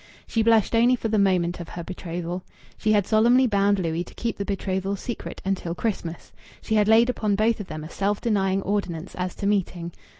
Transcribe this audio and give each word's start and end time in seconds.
She 0.25 0.41
blushed 0.41 0.73
only 0.73 0.95
for 0.95 1.09
the 1.09 1.19
moment 1.19 1.59
of 1.59 1.69
her 1.69 1.83
betrothal. 1.83 2.41
She 2.75 2.91
had 2.93 3.05
solemnly 3.05 3.45
bound 3.45 3.77
Louis 3.77 4.03
to 4.05 4.15
keep 4.15 4.35
the 4.37 4.43
betrothal 4.45 4.95
secret 4.95 5.43
until 5.45 5.75
Christmas. 5.75 6.31
She 6.59 6.73
had 6.73 6.87
laid 6.87 7.07
upon 7.07 7.35
both 7.35 7.59
of 7.59 7.67
them 7.67 7.83
a 7.83 7.89
self 7.91 8.19
denying 8.19 8.63
ordinance 8.63 9.13
as 9.13 9.35
to 9.35 9.45
meeting. 9.45 9.91